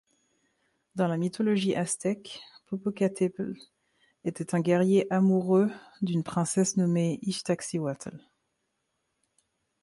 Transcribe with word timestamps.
Dans 0.95 1.07
la 1.07 1.15
mythologie 1.15 1.75
aztèque, 1.75 2.41
Popocatepetl 2.65 3.53
était 4.25 4.55
un 4.55 4.59
guerrier 4.59 5.05
amoureux 5.13 5.69
d'une 6.01 6.23
princesse 6.23 6.75
nommée 6.75 7.19
Ixtaccíhuatl. 7.21 8.17